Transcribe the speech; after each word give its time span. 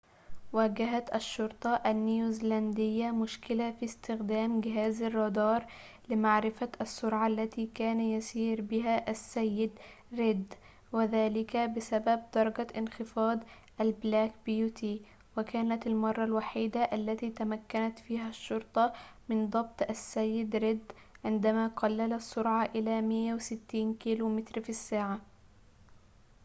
واجهت 0.53 1.13
الشرطة 1.15 1.69
النيوزيلندية 1.85 3.11
مشكلةً 3.11 3.71
في 3.71 3.85
استخدام 3.85 4.61
جهاز 4.61 5.01
الرادار 5.01 5.67
لمعرفة 6.09 6.69
السرعة 6.81 7.27
التي 7.27 7.67
كان 7.75 7.99
يسير 7.99 8.61
بها 8.61 9.09
السيد/ 9.11 9.71
ريد"، 10.13 10.53
وذلك 10.91 11.57
بسبب 11.57 12.23
درجة 12.33 12.67
انخفاض 12.77 13.39
البلاك 13.81 14.33
بيوتي". 14.45 15.01
وكانت 15.37 15.87
المرة 15.87 16.23
الوحيدة 16.23 16.83
التي 16.93 17.29
تمكنت 17.29 17.99
فيها 17.99 18.29
الشرطة 18.29 18.93
من 19.29 19.49
ضبط 19.49 19.81
السيد/ 19.89 20.55
ريد 20.55 20.91
عندما 21.25 21.67
قلل 21.67 22.13
السرعة 22.13 22.69
إلى 22.75 23.01
160 23.01 23.93
كيلومتر 23.93 24.61
في 24.61 24.73
ساعة 24.73 25.19